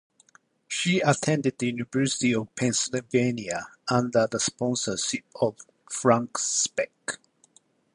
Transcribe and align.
She 0.67 0.99
attended 0.99 1.59
the 1.59 1.67
University 1.67 2.33
of 2.33 2.55
Pennsylvania 2.55 3.67
under 3.87 4.25
the 4.25 4.39
sponsorship 4.39 5.25
of 5.39 5.57
Frank 5.91 6.39
Speck. 6.39 7.19